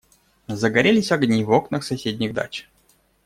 [0.47, 2.67] Загорелись огни в окнах соседних дач.